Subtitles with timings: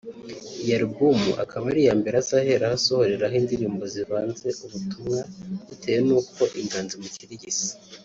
[0.61, 5.19] Iyi album ikaba ari iya mbere azaheraho asohoreraho indirimbo zivanze ubutumwa
[5.67, 7.69] bitewe n’uko inganzo imukirigise